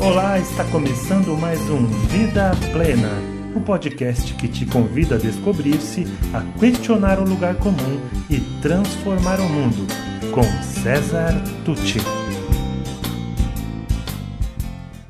Olá, 0.00 0.38
está 0.38 0.64
começando 0.70 1.36
mais 1.36 1.58
um 1.68 1.84
Vida 2.06 2.52
Plena, 2.72 3.10
o 3.52 3.58
um 3.58 3.62
podcast 3.64 4.32
que 4.34 4.46
te 4.46 4.64
convida 4.64 5.16
a 5.16 5.18
descobrir-se, 5.18 6.04
a 6.32 6.40
questionar 6.60 7.18
o 7.18 7.28
lugar 7.28 7.56
comum 7.56 7.98
e 8.30 8.38
transformar 8.62 9.40
o 9.40 9.48
mundo, 9.48 9.88
com 10.32 10.44
César 10.62 11.32
Tucci. 11.64 11.98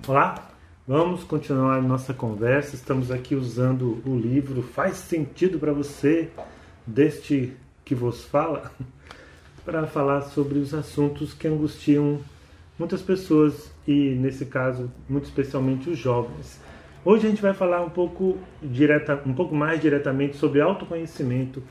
Olá, 0.07 0.49
vamos 0.87 1.23
continuar 1.23 1.83
nossa 1.83 2.15
conversa. 2.15 2.75
Estamos 2.75 3.11
aqui 3.11 3.35
usando 3.35 4.03
o 4.07 4.17
livro 4.17 4.63
Faz 4.63 4.97
Sentido 4.97 5.59
para 5.59 5.75
Você, 5.75 6.31
deste 6.87 7.53
que 7.85 7.95
vos 7.95 8.25
fala, 8.25 8.73
para 9.67 9.87
falar 9.87 10.23
sobre 10.23 10.59
os 10.59 10.73
assuntos 10.73 11.35
que 11.35 11.47
angustiam 11.47 12.21
muitas 12.79 13.03
pessoas 13.03 13.73
e, 13.87 14.11
nesse 14.11 14.47
caso, 14.47 14.91
muito 15.09 15.25
especialmente 15.25 15.91
os 15.91 15.99
jovens. 15.99 16.61
Hoje 17.05 17.27
a 17.27 17.31
gente 17.31 17.43
vai 17.43 17.55
falar 17.55 17.83
um 17.83 17.91
pouco, 17.91 18.39
direta, 18.63 19.21
um 19.27 19.33
pouco 19.33 19.55
mais 19.55 19.81
diretamente 19.81 20.37
sobre 20.37 20.61
autoconhecimento. 20.61 21.63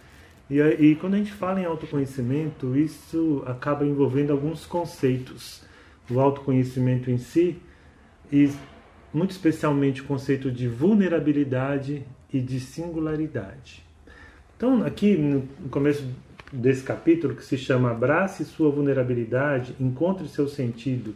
E, 0.49 0.59
e 0.59 0.95
quando 0.95 1.13
a 1.13 1.17
gente 1.17 1.31
fala 1.31 1.61
em 1.61 1.65
autoconhecimento, 1.65 2.75
isso 2.75 3.43
acaba 3.45 3.85
envolvendo 3.85 4.31
alguns 4.31 4.65
conceitos. 4.65 5.63
O 6.09 6.19
autoconhecimento 6.19 7.11
em 7.11 7.17
si, 7.17 7.57
e 8.31 8.49
muito 9.13 9.31
especialmente 9.31 10.01
o 10.01 10.05
conceito 10.05 10.51
de 10.51 10.67
vulnerabilidade 10.67 12.05
e 12.31 12.39
de 12.39 12.59
singularidade. 12.59 13.83
Então, 14.55 14.83
aqui 14.85 15.15
no 15.15 15.69
começo 15.69 16.03
desse 16.51 16.83
capítulo, 16.83 17.35
que 17.35 17.43
se 17.43 17.57
chama 17.57 17.91
Abrace 17.91 18.45
sua 18.45 18.71
vulnerabilidade, 18.71 19.75
encontre 19.79 20.27
seu 20.27 20.47
sentido 20.47 21.13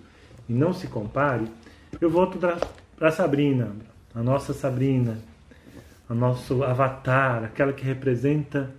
e 0.48 0.54
não 0.54 0.74
se 0.74 0.88
compare, 0.88 1.48
eu 2.00 2.10
volto 2.10 2.38
para 2.98 3.12
Sabrina, 3.12 3.72
a 4.14 4.22
nossa 4.22 4.54
Sabrina, 4.54 5.18
a 6.10 6.14
nosso 6.14 6.64
avatar, 6.64 7.44
aquela 7.44 7.72
que 7.72 7.84
representa 7.84 8.70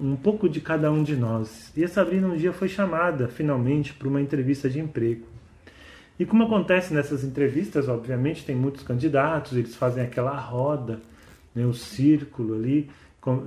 um 0.00 0.16
pouco 0.16 0.48
de 0.48 0.60
cada 0.60 0.90
um 0.90 1.02
de 1.02 1.14
nós. 1.14 1.72
E 1.76 1.84
a 1.84 1.88
Sabrina 1.88 2.28
um 2.28 2.36
dia 2.36 2.52
foi 2.52 2.68
chamada, 2.68 3.28
finalmente, 3.28 3.92
para 3.92 4.08
uma 4.08 4.20
entrevista 4.20 4.68
de 4.68 4.80
emprego. 4.80 5.26
E 6.18 6.24
como 6.24 6.44
acontece 6.44 6.94
nessas 6.94 7.24
entrevistas, 7.24 7.88
obviamente, 7.88 8.44
tem 8.44 8.54
muitos 8.54 8.82
candidatos, 8.82 9.52
eles 9.52 9.74
fazem 9.74 10.02
aquela 10.04 10.36
roda, 10.36 11.00
né, 11.54 11.64
o 11.64 11.72
círculo 11.72 12.54
ali, 12.54 12.90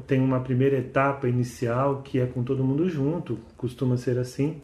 tem 0.08 0.20
uma 0.20 0.40
primeira 0.40 0.78
etapa 0.78 1.28
inicial 1.28 2.02
que 2.02 2.20
é 2.20 2.26
com 2.26 2.44
todo 2.44 2.64
mundo 2.64 2.90
junto, 2.90 3.38
costuma 3.56 3.98
ser 3.98 4.18
assim. 4.18 4.62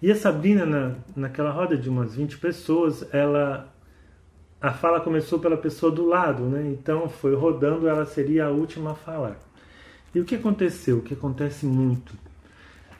E 0.00 0.12
a 0.12 0.14
Sabrina, 0.14 0.64
na, 0.64 0.94
naquela 1.16 1.50
roda 1.50 1.76
de 1.76 1.88
umas 1.88 2.14
20 2.14 2.38
pessoas, 2.38 3.12
ela 3.12 3.72
a 4.60 4.72
fala 4.72 5.00
começou 5.00 5.38
pela 5.38 5.56
pessoa 5.56 5.90
do 5.90 6.04
lado, 6.04 6.42
né? 6.44 6.68
Então 6.68 7.08
foi 7.08 7.34
rodando, 7.34 7.88
ela 7.88 8.04
seria 8.04 8.46
a 8.46 8.50
última 8.50 8.92
a 8.92 8.94
falar. 8.94 9.36
E 10.14 10.20
o 10.20 10.24
que 10.24 10.34
aconteceu? 10.34 10.98
O 10.98 11.02
que 11.02 11.14
acontece 11.14 11.64
muito? 11.64 12.12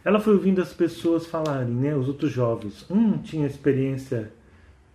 Ela 0.04 0.20
foi 0.20 0.34
ouvindo 0.34 0.62
as 0.62 0.72
pessoas 0.72 1.26
falarem, 1.26 1.74
né? 1.74 1.94
Os 1.96 2.06
outros 2.06 2.30
jovens. 2.30 2.86
Um 2.88 3.18
tinha 3.18 3.46
experiência 3.46 4.32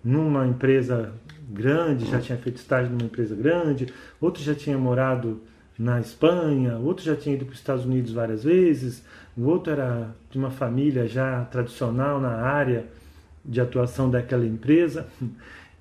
numa 0.03 0.45
empresa 0.45 1.13
grande, 1.49 2.05
já 2.05 2.19
tinha 2.19 2.37
feito 2.37 2.57
estágio 2.57 2.91
numa 2.91 3.03
empresa 3.03 3.35
grande, 3.35 3.87
outro 4.19 4.43
já 4.43 4.53
tinha 4.53 4.77
morado 4.77 5.41
na 5.77 5.99
Espanha, 5.99 6.77
outro 6.77 7.03
já 7.03 7.15
tinha 7.15 7.35
ido 7.35 7.45
para 7.45 7.53
os 7.53 7.59
Estados 7.59 7.85
Unidos 7.85 8.11
várias 8.11 8.43
vezes, 8.43 9.03
o 9.37 9.45
outro 9.45 9.71
era 9.73 10.15
de 10.29 10.37
uma 10.37 10.51
família 10.51 11.07
já 11.07 11.45
tradicional 11.45 12.19
na 12.19 12.31
área 12.31 12.85
de 13.43 13.59
atuação 13.59 14.09
daquela 14.09 14.45
empresa. 14.45 15.07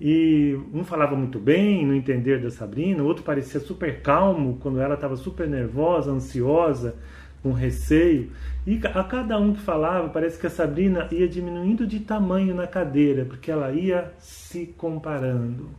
E 0.04 0.58
um 0.74 0.82
falava 0.82 1.14
muito 1.14 1.38
bem 1.38 1.86
no 1.86 1.94
entender 1.94 2.40
da 2.40 2.50
Sabrina, 2.50 3.04
o 3.04 3.06
outro 3.06 3.22
parecia 3.22 3.60
super 3.60 4.00
calmo 4.02 4.58
quando 4.60 4.80
ela 4.80 4.94
estava 4.96 5.14
super 5.14 5.46
nervosa, 5.46 6.10
ansiosa, 6.10 6.96
com 7.42 7.52
receio. 7.52 8.30
E 8.66 8.80
a 8.94 9.02
cada 9.02 9.38
um 9.38 9.52
que 9.52 9.60
falava, 9.60 10.08
parece 10.08 10.38
que 10.38 10.46
a 10.46 10.50
Sabrina 10.50 11.08
ia 11.10 11.28
diminuindo 11.28 11.86
de 11.86 12.00
tamanho 12.00 12.54
na 12.54 12.66
cadeira, 12.66 13.24
porque 13.24 13.50
ela 13.50 13.72
ia 13.72 14.12
se 14.18 14.66
comparando. 14.76 15.70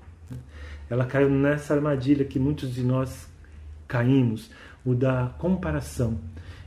Ela 0.89 1.05
caiu 1.05 1.29
nessa 1.29 1.73
armadilha 1.73 2.25
que 2.25 2.37
muitos 2.37 2.73
de 2.73 2.83
nós 2.83 3.29
caímos, 3.87 4.51
o 4.85 4.93
da 4.93 5.33
comparação. 5.37 6.19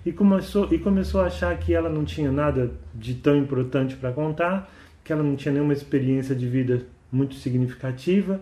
E 0.05 0.13
começou, 0.13 0.73
e 0.73 0.79
começou 0.79 1.21
a 1.21 1.27
achar 1.27 1.57
que 1.59 1.75
ela 1.75 1.91
não 1.91 2.05
tinha 2.05 2.33
nada 2.33 2.73
de 2.95 3.15
tão 3.15 3.37
importante 3.37 3.97
para 3.97 4.13
contar, 4.13 4.71
que 5.05 5.13
ela 5.13 5.23
não 5.23 5.37
tinha 5.37 5.53
nenhuma 5.53 5.73
experiência 5.73 6.35
de 6.35 6.49
vida 6.49 6.87
muito 7.13 7.35
significativa. 7.35 8.41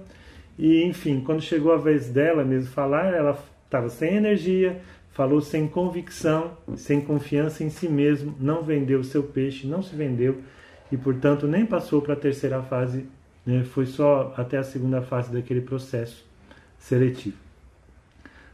E, 0.59 0.85
enfim, 0.85 1.21
quando 1.21 1.43
chegou 1.43 1.73
a 1.73 1.77
vez 1.77 2.09
dela 2.09 2.45
mesmo 2.45 2.71
falar, 2.71 3.13
ela 3.13 3.37
estava 3.65 3.89
sem 3.89 4.15
energia, 4.15 4.81
falou 5.15 5.41
sem 5.41 5.69
convicção, 5.69 6.59
sem 6.77 7.01
confiança 7.01 7.63
em 7.63 7.71
si 7.71 7.89
mesmo, 7.89 8.35
não 8.41 8.63
vendeu 8.63 8.99
o 8.99 9.05
seu 9.05 9.23
peixe, 9.23 9.67
não 9.67 9.81
se 9.81 9.95
vendeu 9.95 10.43
e, 10.91 10.97
portanto, 10.97 11.47
nem 11.47 11.65
passou 11.65 12.03
para 12.03 12.15
a 12.15 12.17
terceira 12.17 12.61
fase, 12.63 13.07
né? 13.47 13.63
foi 13.65 13.87
só 13.87 14.35
até 14.37 14.59
a 14.59 14.65
segunda 14.65 15.01
fase 15.01 15.33
daquele 15.33 15.61
processo 15.61 16.27
seletivo. 16.79 17.37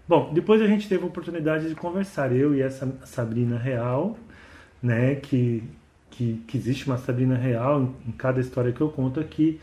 Bom, 0.06 0.32
depois 0.34 0.60
a 0.60 0.66
gente 0.66 0.87
teve 0.87 1.03
a 1.03 1.06
oportunidade 1.06 1.69
de 1.69 1.75
conversar, 1.75 2.31
eu 2.31 2.54
e 2.54 2.60
essa 2.60 2.87
Sabrina 3.04 3.56
Real, 3.56 4.19
né, 4.82 5.15
que, 5.15 5.62
que, 6.10 6.42
que 6.47 6.59
existe 6.59 6.87
uma 6.87 6.98
Sabrina 6.98 7.37
Real 7.37 7.81
em, 7.81 8.09
em, 8.09 8.12
cada 8.12 8.41
história 8.41 8.72
que 8.72 8.81
eu 8.81 8.91
conto 8.91 9.19
aqui, 9.19 9.59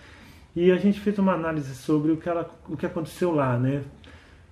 e 0.56 0.72
a 0.72 0.78
gente 0.78 1.00
fez 1.00 1.20
uma 1.20 1.34
análise 1.34 1.76
sobre 1.76 2.12
o 2.12 2.18
que, 2.18 2.28
ela, 2.28 2.50
o 2.68 2.76
que 2.76 2.86
aconteceu 2.86 3.32
lá, 3.36 3.58
né, 3.60 3.84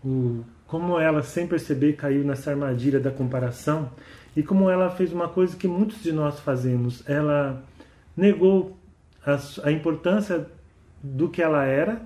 o, 0.04 0.44
como 0.68 1.00
ela, 1.00 1.22
sem 1.22 1.48
perceber, 1.48 1.94
caiu 1.94 2.24
nessa 2.24 2.52
armadilha 2.52 3.00
da 3.00 3.12
comparação, 3.12 3.92
e 4.36 4.44
como 4.44 4.70
ela 4.70 4.90
fez 4.90 5.14
uma 5.14 5.28
coisa 5.28 5.56
que 5.56 5.68
muitos 5.68 6.02
de 6.02 6.12
nós 6.12 6.40
fazemos, 6.40 7.08
ela 7.08 7.64
negou 8.18 8.78
a, 9.26 9.38
a 9.64 9.72
importância 9.72 10.46
do 11.02 11.30
que 11.30 11.42
ela 11.42 11.64
era, 11.66 12.02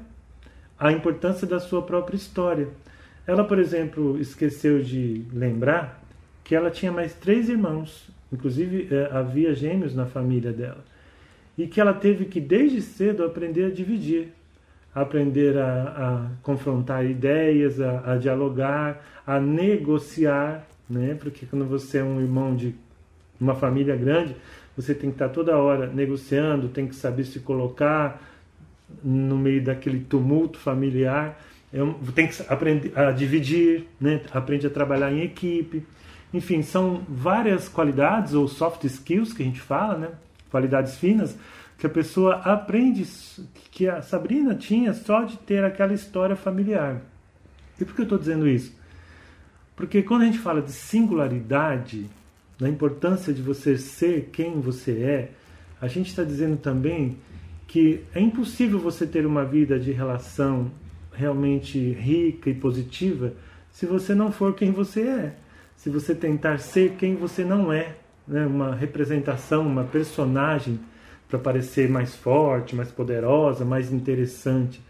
a 0.77 0.91
importância 0.91 1.47
da 1.47 1.59
sua 1.59 1.81
própria 1.81 2.15
história. 2.15 2.69
Ela, 3.25 3.43
por 3.43 3.59
exemplo, 3.59 4.19
esqueceu 4.19 4.81
de 4.81 5.25
lembrar 5.33 6.01
que 6.43 6.55
ela 6.55 6.69
tinha 6.71 6.91
mais 6.91 7.13
três 7.13 7.49
irmãos, 7.49 8.09
inclusive 8.31 8.87
é, 8.91 9.09
havia 9.11 9.53
gêmeos 9.53 9.95
na 9.95 10.05
família 10.05 10.51
dela, 10.51 10.83
e 11.57 11.67
que 11.67 11.79
ela 11.79 11.93
teve 11.93 12.25
que 12.25 12.39
desde 12.39 12.81
cedo 12.81 13.23
aprender 13.23 13.65
a 13.65 13.69
dividir, 13.71 14.33
aprender 14.93 15.57
a, 15.57 15.83
a 15.83 16.27
confrontar 16.43 17.05
ideias, 17.05 17.79
a, 17.79 18.13
a, 18.13 18.17
dialogar, 18.17 19.03
a 19.25 19.39
negociar, 19.39 20.65
né? 20.89 21.15
Porque 21.19 21.45
quando 21.45 21.65
você 21.65 21.99
é 21.99 22.03
um 22.03 22.19
irmão 22.19 22.55
de 22.55 22.75
uma 23.39 23.55
família 23.55 23.95
grande, 23.95 24.35
você 24.75 24.93
tem 24.93 25.09
que 25.09 25.15
estar 25.15 25.29
toda 25.29 25.57
hora 25.57 25.87
negociando, 25.87 26.69
tem 26.69 26.87
que 26.87 26.95
saber 26.95 27.23
se 27.25 27.39
colocar 27.39 28.21
no 29.03 29.37
meio 29.37 29.63
daquele 29.63 29.99
tumulto 29.99 30.57
familiar 30.57 31.37
tem 32.13 32.27
que 32.27 32.41
aprender 32.47 32.97
a 32.97 33.11
dividir, 33.11 33.87
né? 33.99 34.21
aprende 34.31 34.65
a 34.65 34.69
trabalhar 34.69 35.11
em 35.11 35.21
equipe. 35.21 35.85
Enfim, 36.33 36.61
são 36.61 37.03
várias 37.07 37.67
qualidades 37.67 38.33
ou 38.33 38.47
soft 38.47 38.83
skills 38.85 39.33
que 39.33 39.43
a 39.43 39.45
gente 39.45 39.61
fala, 39.61 39.97
né? 39.97 40.09
qualidades 40.49 40.97
finas, 40.97 41.37
que 41.79 41.87
a 41.87 41.89
pessoa 41.89 42.35
aprende, 42.35 43.07
que 43.71 43.87
a 43.87 44.01
Sabrina 44.01 44.53
tinha 44.53 44.93
só 44.93 45.23
de 45.23 45.37
ter 45.37 45.63
aquela 45.63 45.93
história 45.93 46.35
familiar. 46.35 47.01
E 47.79 47.85
por 47.85 47.95
que 47.95 48.01
eu 48.01 48.03
estou 48.03 48.19
dizendo 48.19 48.45
isso? 48.47 48.77
Porque 49.77 50.03
quando 50.03 50.23
a 50.23 50.25
gente 50.25 50.39
fala 50.39 50.61
de 50.61 50.73
singularidade, 50.73 52.09
da 52.59 52.67
importância 52.67 53.33
de 53.33 53.41
você 53.41 53.77
ser 53.77 54.29
quem 54.33 54.59
você 54.59 54.91
é, 54.91 55.31
a 55.81 55.87
gente 55.87 56.09
está 56.09 56.21
dizendo 56.21 56.57
também 56.57 57.17
que 57.65 58.03
é 58.13 58.19
impossível 58.19 58.77
você 58.77 59.07
ter 59.07 59.25
uma 59.25 59.45
vida 59.45 59.79
de 59.79 59.93
relação 59.93 60.69
realmente 61.13 61.79
rica 61.93 62.49
e 62.49 62.53
positiva 62.53 63.33
se 63.71 63.85
você 63.85 64.13
não 64.13 64.33
for 64.33 64.53
quem 64.53 64.71
você 64.71 65.01
é. 65.01 65.35
Se 65.77 65.89
você 65.89 66.13
tentar 66.13 66.57
ser 66.57 66.95
quem 66.97 67.15
você 67.15 67.45
não 67.45 67.71
é, 67.71 67.95
né? 68.27 68.45
uma 68.45 68.75
representação, 68.75 69.65
uma 69.65 69.85
personagem 69.85 70.77
para 71.29 71.37
parecer 71.37 71.87
mais 71.87 72.15
forte, 72.15 72.75
mais 72.75 72.91
poderosa, 72.91 73.63
mais 73.63 73.93
interessante. 73.93 74.81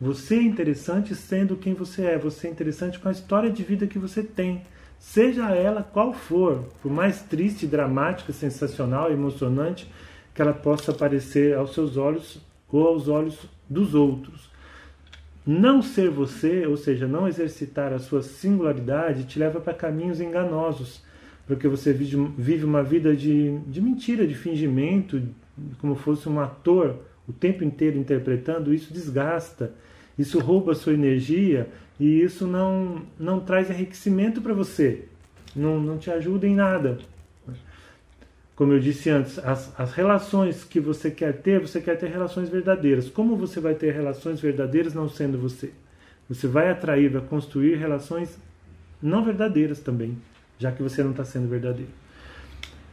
Você 0.00 0.34
é 0.34 0.42
interessante 0.42 1.14
sendo 1.14 1.56
quem 1.56 1.72
você 1.72 2.04
é, 2.04 2.18
você 2.18 2.48
é 2.48 2.50
interessante 2.50 2.98
com 2.98 3.08
a 3.08 3.12
história 3.12 3.48
de 3.48 3.62
vida 3.62 3.86
que 3.86 3.98
você 3.98 4.22
tem, 4.22 4.62
seja 4.98 5.54
ela 5.54 5.82
qual 5.82 6.12
for, 6.12 6.64
por 6.82 6.92
mais 6.92 7.22
triste, 7.22 7.66
dramática, 7.66 8.32
sensacional, 8.32 9.10
emocionante 9.10 9.90
que 10.34 10.42
ela 10.42 10.52
possa 10.52 10.92
parecer 10.92 11.56
aos 11.56 11.72
seus 11.72 11.96
olhos 11.96 12.38
ou 12.70 12.88
aos 12.88 13.08
olhos 13.08 13.48
dos 13.70 13.94
outros. 13.94 14.50
Não 15.46 15.80
ser 15.80 16.10
você, 16.10 16.66
ou 16.66 16.76
seja, 16.76 17.06
não 17.06 17.28
exercitar 17.28 17.92
a 17.92 18.00
sua 18.00 18.20
singularidade, 18.20 19.24
te 19.24 19.38
leva 19.38 19.60
para 19.60 19.72
caminhos 19.72 20.20
enganosos, 20.20 21.02
porque 21.46 21.68
você 21.68 21.92
vive 21.92 22.64
uma 22.64 22.82
vida 22.82 23.14
de, 23.14 23.56
de 23.60 23.80
mentira, 23.80 24.26
de 24.26 24.34
fingimento, 24.34 25.22
como 25.80 25.94
fosse 25.94 26.28
um 26.28 26.40
ator 26.40 26.96
o 27.28 27.32
tempo 27.32 27.64
inteiro 27.64 27.98
interpretando, 27.98 28.72
isso 28.72 28.92
desgasta, 28.92 29.72
isso 30.18 30.38
rouba 30.38 30.72
a 30.72 30.74
sua 30.74 30.94
energia 30.94 31.68
e 31.98 32.20
isso 32.22 32.46
não, 32.46 33.02
não 33.18 33.40
traz 33.40 33.70
enriquecimento 33.70 34.40
para 34.40 34.54
você, 34.54 35.04
não, 35.54 35.80
não 35.80 35.98
te 35.98 36.10
ajuda 36.10 36.46
em 36.46 36.54
nada. 36.54 36.98
Como 38.54 38.72
eu 38.72 38.80
disse 38.80 39.10
antes, 39.10 39.38
as, 39.38 39.78
as 39.78 39.92
relações 39.92 40.64
que 40.64 40.80
você 40.80 41.10
quer 41.10 41.34
ter, 41.42 41.60
você 41.60 41.78
quer 41.78 41.98
ter 41.98 42.08
relações 42.08 42.48
verdadeiras. 42.48 43.10
Como 43.10 43.36
você 43.36 43.60
vai 43.60 43.74
ter 43.74 43.92
relações 43.92 44.40
verdadeiras 44.40 44.94
não 44.94 45.10
sendo 45.10 45.36
você? 45.36 45.72
Você 46.26 46.46
vai 46.46 46.70
atrair, 46.70 47.10
vai 47.10 47.20
construir 47.20 47.76
relações 47.76 48.38
não 49.02 49.22
verdadeiras 49.22 49.80
também, 49.80 50.16
já 50.58 50.72
que 50.72 50.82
você 50.82 51.02
não 51.02 51.10
está 51.10 51.22
sendo 51.22 51.48
verdadeiro. 51.48 51.90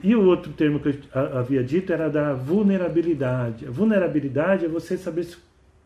E 0.03 0.15
o 0.15 0.25
outro 0.25 0.51
termo 0.51 0.79
que 0.79 0.89
eu 0.89 1.37
havia 1.37 1.63
dito 1.63 1.93
era 1.93 2.09
da 2.09 2.33
vulnerabilidade. 2.33 3.65
A 3.65 3.71
vulnerabilidade 3.71 4.65
é 4.65 4.67
você 4.67 4.97
saber 4.97 5.23
se, 5.23 5.37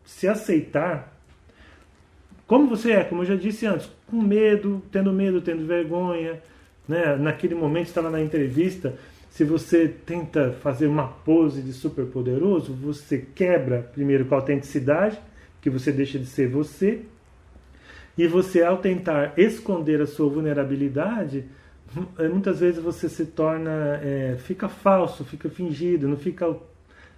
se 0.04 0.26
aceitar 0.26 1.16
como 2.48 2.66
você 2.66 2.92
é, 2.92 3.04
como 3.04 3.20
eu 3.20 3.26
já 3.26 3.36
disse 3.36 3.66
antes, 3.66 3.90
com 4.06 4.22
medo, 4.22 4.82
tendo 4.90 5.12
medo, 5.12 5.42
tendo 5.42 5.66
vergonha. 5.66 6.42
Né? 6.88 7.14
Naquele 7.16 7.54
momento, 7.54 7.88
estava 7.88 8.08
na 8.08 8.22
entrevista, 8.22 8.94
se 9.30 9.44
você 9.44 9.86
tenta 9.86 10.52
fazer 10.62 10.86
uma 10.86 11.06
pose 11.06 11.60
de 11.60 11.74
super 11.74 12.06
poderoso, 12.06 12.72
você 12.72 13.18
quebra 13.18 13.82
primeiro 13.92 14.24
com 14.24 14.34
a 14.34 14.38
autenticidade, 14.38 15.18
que 15.60 15.68
você 15.68 15.92
deixa 15.92 16.18
de 16.18 16.24
ser 16.24 16.48
você, 16.48 17.02
e 18.16 18.26
você, 18.26 18.62
ao 18.62 18.78
tentar 18.78 19.34
esconder 19.36 20.00
a 20.00 20.06
sua 20.06 20.30
vulnerabilidade, 20.30 21.44
muitas 22.30 22.60
vezes 22.60 22.82
você 22.82 23.08
se 23.08 23.26
torna, 23.26 24.00
é, 24.02 24.36
fica 24.38 24.68
falso, 24.68 25.24
fica 25.24 25.48
fingido, 25.48 26.08
não 26.08 26.16
fica 26.16 26.54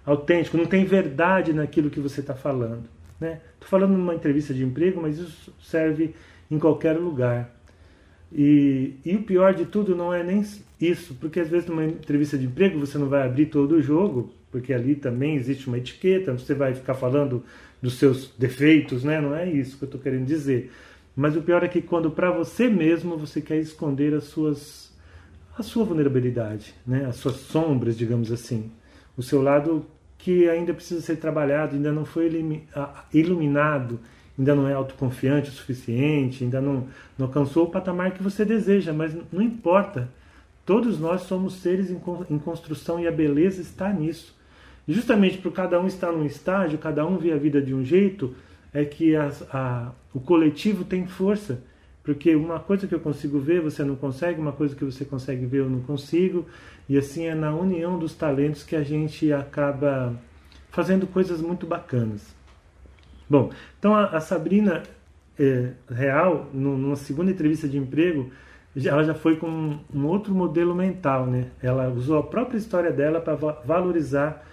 autêntico, 0.05 0.57
não 0.57 0.65
tem 0.65 0.85
verdade 0.85 1.53
naquilo 1.53 1.89
que 1.89 1.99
você 1.99 2.21
está 2.21 2.33
falando. 2.33 2.83
Estou 3.13 3.27
né? 3.29 3.41
falando 3.61 3.91
numa 3.91 4.15
entrevista 4.15 4.53
de 4.53 4.63
emprego, 4.63 5.01
mas 5.01 5.17
isso 5.17 5.53
serve 5.61 6.15
em 6.49 6.57
qualquer 6.57 6.97
lugar. 6.97 7.53
E, 8.33 8.93
e, 9.05 9.15
o 9.15 9.23
pior 9.23 9.53
de 9.53 9.65
tudo 9.65 9.95
não 9.95 10.13
é 10.13 10.23
nem 10.23 10.45
isso, 10.79 11.15
porque 11.19 11.39
às 11.39 11.49
vezes 11.49 11.67
numa 11.67 11.83
entrevista 11.83 12.37
de 12.37 12.45
emprego 12.45 12.79
você 12.79 12.97
não 12.97 13.09
vai 13.09 13.23
abrir 13.23 13.47
todo 13.47 13.73
o 13.73 13.81
jogo, 13.81 14.33
porque 14.49 14.73
ali 14.73 14.95
também 14.95 15.35
existe 15.35 15.67
uma 15.67 15.77
etiqueta, 15.77 16.31
você 16.31 16.53
vai 16.53 16.73
ficar 16.73 16.93
falando 16.93 17.43
dos 17.81 17.95
seus 17.95 18.33
defeitos, 18.37 19.03
né? 19.03 19.19
Não 19.19 19.35
é 19.35 19.49
isso 19.49 19.77
que 19.77 19.83
eu 19.83 19.87
estou 19.87 19.99
querendo 19.99 20.25
dizer. 20.25 20.71
Mas 21.15 21.35
o 21.35 21.41
pior 21.41 21.63
é 21.63 21.67
que 21.67 21.81
quando 21.81 22.09
para 22.11 22.31
você 22.31 22.69
mesmo 22.69 23.17
você 23.17 23.41
quer 23.41 23.57
esconder 23.57 24.13
as 24.13 24.25
suas 24.25 24.91
a 25.57 25.63
sua 25.63 25.83
vulnerabilidade, 25.83 26.73
né? 26.87 27.05
As 27.05 27.17
suas 27.17 27.35
sombras, 27.35 27.97
digamos 27.97 28.31
assim, 28.31 28.71
o 29.17 29.21
seu 29.21 29.41
lado 29.41 29.85
que 30.17 30.47
ainda 30.47 30.73
precisa 30.73 31.01
ser 31.01 31.17
trabalhado, 31.17 31.75
ainda 31.75 31.91
não 31.91 32.05
foi 32.05 32.29
iluminado, 33.13 33.99
ainda 34.37 34.55
não 34.55 34.67
é 34.67 34.73
autoconfiante 34.73 35.49
o 35.49 35.53
suficiente, 35.53 36.43
ainda 36.43 36.61
não, 36.61 36.87
não 37.17 37.25
alcançou 37.25 37.65
o 37.65 37.69
patamar 37.69 38.11
que 38.11 38.21
você 38.21 38.45
deseja, 38.45 38.93
mas 38.93 39.15
não 39.31 39.41
importa. 39.41 40.09
Todos 40.65 40.99
nós 40.99 41.23
somos 41.23 41.55
seres 41.55 41.89
em, 41.89 42.39
construção 42.39 42.99
e 42.99 43.07
a 43.07 43.11
beleza 43.11 43.61
está 43.61 43.91
nisso. 43.91 44.35
Justamente 44.87 45.39
por 45.39 45.51
cada 45.51 45.79
um 45.79 45.87
estar 45.87 46.11
num 46.11 46.25
estágio, 46.25 46.77
cada 46.77 47.05
um 47.05 47.17
vê 47.17 47.31
a 47.31 47.37
vida 47.37 47.61
de 47.61 47.73
um 47.73 47.83
jeito, 47.83 48.35
é 48.73 48.85
que 48.85 49.15
a, 49.15 49.91
o 50.13 50.19
coletivo 50.19 50.83
tem 50.83 51.07
força. 51.07 51.61
Porque 52.03 52.35
uma 52.35 52.59
coisa 52.59 52.87
que 52.87 52.95
eu 52.95 52.99
consigo 52.99 53.39
ver, 53.39 53.61
você 53.61 53.83
não 53.83 53.95
consegue, 53.95 54.39
uma 54.39 54.51
coisa 54.51 54.75
que 54.75 54.83
você 54.83 55.05
consegue 55.05 55.45
ver, 55.45 55.59
eu 55.59 55.69
não 55.69 55.81
consigo. 55.81 56.45
E 56.89 56.97
assim 56.97 57.25
é 57.25 57.35
na 57.35 57.53
união 57.53 57.99
dos 57.99 58.15
talentos 58.15 58.63
que 58.63 58.75
a 58.75 58.83
gente 58.83 59.31
acaba 59.31 60.15
fazendo 60.71 61.05
coisas 61.05 61.41
muito 61.41 61.67
bacanas. 61.67 62.35
Bom, 63.29 63.51
então 63.77 63.93
a, 63.93 64.05
a 64.05 64.19
Sabrina 64.19 64.83
é, 65.39 65.71
Real, 65.89 66.49
no, 66.53 66.77
numa 66.77 66.95
segunda 66.95 67.31
entrevista 67.31 67.67
de 67.67 67.77
emprego, 67.77 68.31
ela 68.83 69.03
já 69.03 69.13
foi 69.13 69.35
com 69.35 69.79
um 69.93 70.05
outro 70.05 70.33
modelo 70.33 70.73
mental, 70.73 71.25
né? 71.25 71.47
Ela 71.61 71.89
usou 71.89 72.17
a 72.17 72.23
própria 72.23 72.57
história 72.57 72.91
dela 72.91 73.19
para 73.19 73.35
valorizar 73.35 74.45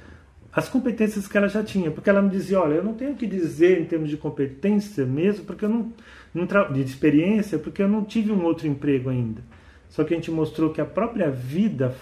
as 0.53 0.69
competências 0.69 1.29
que 1.29 1.37
ela 1.37 1.49
já 1.49 1.63
tinha, 1.63 1.91
porque 1.91 2.09
ela 2.09 2.23
me 2.23 2.31
dizia, 2.31 2.61
olha, 2.61 2.75
eu 2.75 2.85
não 2.85 2.95
tenho 2.95 3.15
que 3.15 3.27
dizer 3.27 3.81
em 3.81 3.85
termos 3.85 4.09
de 4.09 4.17
competência 4.17 5.05
mesmo, 5.05 5.45
porque 5.45 5.65
eu 5.65 5.69
não, 5.69 5.93
não 6.35 6.47
de 6.73 6.81
experiência, 6.81 7.59
porque 7.59 7.83
eu 7.83 7.89
não 7.89 8.05
tive 8.05 8.33
um 8.33 8.45
outro 8.45 8.67
emprego 8.67 9.11
ainda. 9.11 9.43
Só 9.91 10.05
que 10.05 10.15
a 10.15 10.17
gente 10.17 10.31
mostrou 10.31 10.71
que 10.71 10.81
a 10.81 10.87
própria 10.87 11.31
vida 11.31 11.95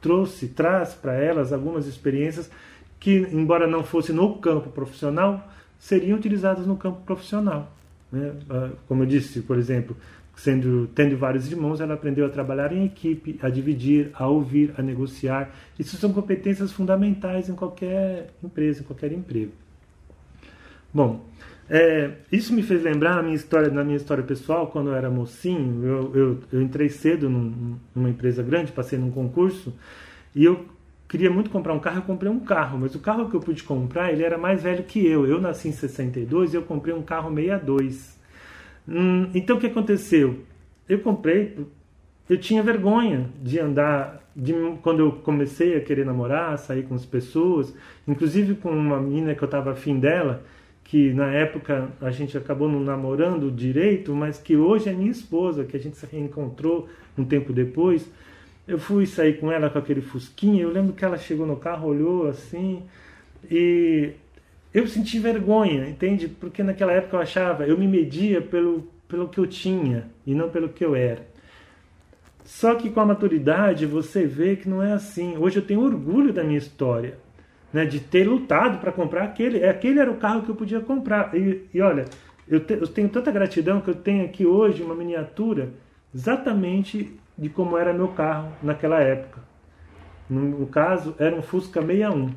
trouxe, 0.00 0.48
traz 0.48 0.94
para 0.94 1.14
elas 1.14 1.52
algumas 1.52 1.86
experiências 1.86 2.50
que, 3.00 3.26
embora 3.32 3.66
não 3.66 3.82
fosse 3.82 4.12
no 4.12 4.38
campo 4.38 4.70
profissional, 4.70 5.50
seriam 5.78 6.18
utilizadas 6.18 6.66
no 6.66 6.76
campo 6.76 7.00
profissional. 7.02 7.72
Né? 8.10 8.32
Ah, 8.48 8.70
como 8.86 9.02
eu 9.02 9.06
disse, 9.06 9.40
por 9.40 9.58
exemplo, 9.58 9.96
sendo 10.36 10.88
tendo 10.94 11.16
vários 11.16 11.50
irmãos, 11.50 11.80
ela 11.80 11.94
aprendeu 11.94 12.26
a 12.26 12.28
trabalhar 12.28 12.70
em 12.72 12.84
equipe, 12.84 13.38
a 13.42 13.48
dividir, 13.48 14.10
a 14.14 14.28
ouvir, 14.28 14.74
a 14.76 14.82
negociar. 14.82 15.50
Isso 15.78 15.96
são 15.96 16.12
competências 16.12 16.70
fundamentais 16.70 17.48
em 17.48 17.54
qualquer 17.54 18.28
empresa, 18.44 18.82
em 18.82 18.84
qualquer 18.84 19.10
emprego. 19.12 19.52
Bom, 20.92 21.24
é, 21.68 22.12
isso 22.30 22.52
me 22.52 22.62
fez 22.62 22.82
lembrar 22.82 23.16
na 23.16 23.22
minha 23.22 23.34
história, 23.34 23.70
na 23.70 23.82
minha 23.82 23.96
história 23.96 24.22
pessoal, 24.22 24.68
quando 24.68 24.90
eu 24.90 24.94
era 24.94 25.10
mocinho, 25.10 25.84
eu, 25.84 26.14
eu, 26.14 26.40
eu 26.52 26.62
entrei 26.62 26.88
cedo 26.90 27.28
num, 27.28 27.76
numa 27.94 28.08
empresa 28.10 28.42
grande, 28.42 28.70
passei 28.70 28.98
num 28.98 29.10
concurso 29.10 29.74
e 30.34 30.44
eu 30.44 30.66
queria 31.08 31.30
muito 31.30 31.50
comprar 31.50 31.72
um 31.72 31.80
carro, 31.80 31.98
eu 31.98 32.02
comprei 32.02 32.30
um 32.30 32.40
carro, 32.40 32.78
mas 32.78 32.94
o 32.94 32.98
carro 32.98 33.28
que 33.30 33.34
eu 33.34 33.40
pude 33.40 33.62
comprar, 33.62 34.12
ele 34.12 34.22
era 34.22 34.36
mais 34.36 34.62
velho 34.62 34.84
que 34.84 35.04
eu. 35.04 35.26
Eu 35.26 35.40
nasci 35.40 35.68
em 35.68 35.72
62 35.72 36.52
e 36.52 36.56
eu 36.56 36.62
comprei 36.62 36.94
um 36.94 37.02
carro 37.02 37.34
62. 37.34 38.16
Hum, 38.88 39.30
então 39.34 39.56
o 39.56 39.60
que 39.60 39.66
aconteceu? 39.66 40.40
Eu 40.88 41.00
comprei, 41.00 41.56
eu 42.28 42.38
tinha 42.38 42.62
vergonha 42.62 43.28
de 43.42 43.58
andar, 43.58 44.22
de, 44.34 44.52
quando 44.82 45.00
eu 45.00 45.12
comecei 45.12 45.76
a 45.76 45.80
querer 45.80 46.06
namorar, 46.06 46.56
sair 46.58 46.84
com 46.84 46.94
as 46.94 47.04
pessoas, 47.04 47.74
inclusive 48.06 48.54
com 48.54 48.70
uma 48.70 49.00
menina 49.00 49.34
que 49.34 49.42
eu 49.42 49.46
estava 49.46 49.72
afim 49.72 49.98
dela, 49.98 50.44
que 50.84 51.12
na 51.12 51.32
época 51.32 51.88
a 52.00 52.10
gente 52.12 52.38
acabou 52.38 52.68
não 52.68 52.80
namorando 52.80 53.50
direito, 53.50 54.14
mas 54.14 54.38
que 54.38 54.56
hoje 54.56 54.88
é 54.88 54.92
minha 54.92 55.10
esposa, 55.10 55.64
que 55.64 55.76
a 55.76 55.80
gente 55.80 55.96
se 55.96 56.06
reencontrou 56.06 56.88
um 57.18 57.24
tempo 57.24 57.52
depois. 57.52 58.08
Eu 58.68 58.78
fui 58.78 59.06
sair 59.06 59.40
com 59.40 59.50
ela 59.50 59.68
com 59.68 59.78
aquele 59.78 60.00
fusquinha, 60.00 60.62
eu 60.62 60.70
lembro 60.70 60.92
que 60.92 61.04
ela 61.04 61.18
chegou 61.18 61.44
no 61.44 61.56
carro, 61.56 61.88
olhou 61.88 62.28
assim, 62.28 62.84
e 63.50 64.12
eu 64.76 64.86
senti 64.86 65.18
vergonha, 65.18 65.88
entende? 65.88 66.28
Porque 66.28 66.62
naquela 66.62 66.92
época 66.92 67.16
eu 67.16 67.20
achava, 67.20 67.66
eu 67.66 67.78
me 67.78 67.88
media 67.88 68.42
pelo, 68.42 68.86
pelo 69.08 69.26
que 69.26 69.40
eu 69.40 69.46
tinha 69.46 70.10
e 70.26 70.34
não 70.34 70.50
pelo 70.50 70.68
que 70.68 70.84
eu 70.84 70.94
era. 70.94 71.26
Só 72.44 72.74
que 72.74 72.90
com 72.90 73.00
a 73.00 73.06
maturidade 73.06 73.86
você 73.86 74.26
vê 74.26 74.54
que 74.54 74.68
não 74.68 74.82
é 74.82 74.92
assim. 74.92 75.34
Hoje 75.38 75.60
eu 75.60 75.66
tenho 75.66 75.80
orgulho 75.80 76.30
da 76.30 76.44
minha 76.44 76.58
história, 76.58 77.16
né? 77.72 77.86
de 77.86 78.00
ter 78.00 78.28
lutado 78.28 78.78
para 78.78 78.92
comprar 78.92 79.24
aquele. 79.24 79.64
Aquele 79.64 79.98
era 79.98 80.10
o 80.10 80.18
carro 80.18 80.42
que 80.42 80.50
eu 80.50 80.54
podia 80.54 80.80
comprar. 80.80 81.34
E, 81.34 81.66
e 81.72 81.80
olha, 81.80 82.04
eu, 82.46 82.60
te, 82.60 82.74
eu 82.74 82.86
tenho 82.86 83.08
tanta 83.08 83.32
gratidão 83.32 83.80
que 83.80 83.88
eu 83.88 83.94
tenho 83.94 84.26
aqui 84.26 84.44
hoje 84.44 84.82
uma 84.82 84.94
miniatura 84.94 85.70
exatamente 86.14 87.18
de 87.36 87.48
como 87.48 87.78
era 87.78 87.94
meu 87.94 88.08
carro 88.08 88.52
naquela 88.62 89.00
época. 89.00 89.40
No, 90.28 90.42
no 90.42 90.66
caso, 90.66 91.14
era 91.18 91.34
um 91.34 91.40
Fusca 91.40 91.80
61. 91.80 92.30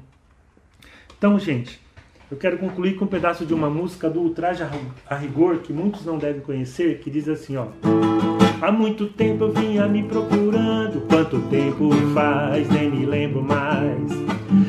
Então, 1.17 1.37
gente, 1.37 1.81
eu 2.31 2.37
quero 2.37 2.57
concluir 2.59 2.95
com 2.95 3.05
um 3.05 3.07
pedaço 3.07 3.43
de 3.45 3.53
uma 3.53 3.69
música 3.69 4.07
do 4.09 4.19
Ultraje 4.19 4.63
a 5.07 5.15
Rigor, 5.15 5.59
que 5.59 5.73
muitos 5.73 6.05
não 6.05 6.17
devem 6.17 6.41
conhecer, 6.41 6.99
que 6.99 7.09
diz 7.09 7.27
assim, 7.27 7.57
ó. 7.57 7.67
Há 8.61 8.71
muito 8.71 9.07
tempo 9.07 9.45
eu 9.45 9.51
vinha 9.51 9.87
me 9.87 10.03
procurando, 10.03 11.07
quanto 11.07 11.39
tempo 11.49 11.89
faz, 12.13 12.69
nem 12.69 12.91
me 12.91 13.05
lembro 13.05 13.41
mais. 13.41 14.11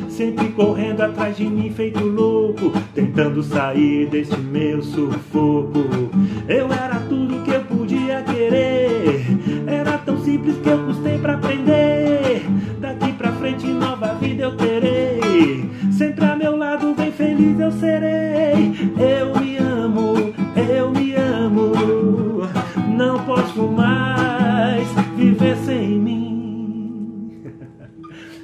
Sempre 0.09 0.49
correndo 0.50 1.02
atrás 1.02 1.37
de 1.37 1.45
mim, 1.45 1.71
feito 1.71 2.02
louco, 2.02 2.73
tentando 2.95 3.43
sair 3.43 4.07
deste 4.07 4.38
meu 4.38 4.81
sufoco. 4.83 5.81
Eu 6.49 6.73
era 6.73 7.00